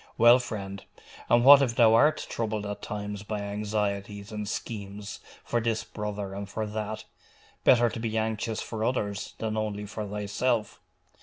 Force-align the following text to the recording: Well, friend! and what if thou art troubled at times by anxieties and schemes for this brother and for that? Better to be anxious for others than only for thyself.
Well, 0.17 0.39
friend! 0.39 0.83
and 1.29 1.45
what 1.45 1.61
if 1.61 1.75
thou 1.75 1.93
art 1.93 2.25
troubled 2.27 2.65
at 2.65 2.81
times 2.81 3.21
by 3.21 3.41
anxieties 3.41 4.31
and 4.31 4.49
schemes 4.49 5.19
for 5.43 5.61
this 5.61 5.83
brother 5.83 6.33
and 6.33 6.49
for 6.49 6.65
that? 6.65 7.03
Better 7.63 7.87
to 7.87 7.99
be 7.99 8.17
anxious 8.17 8.63
for 8.63 8.83
others 8.83 9.35
than 9.37 9.55
only 9.55 9.85
for 9.85 10.07
thyself. 10.07 10.81